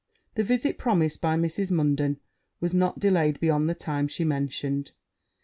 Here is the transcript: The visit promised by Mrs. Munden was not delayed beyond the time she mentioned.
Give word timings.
The 0.33 0.43
visit 0.43 0.79
promised 0.79 1.21
by 1.21 1.37
Mrs. 1.37 1.69
Munden 1.69 2.19
was 2.59 2.73
not 2.73 2.97
delayed 2.97 3.39
beyond 3.39 3.69
the 3.69 3.75
time 3.75 4.07
she 4.07 4.23
mentioned. 4.23 4.93